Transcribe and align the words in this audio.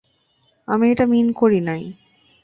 আমি 0.67 0.85
এটা 0.91 1.05
মিন 1.05 1.27
করি 1.33 1.59
নাই। 1.61 1.83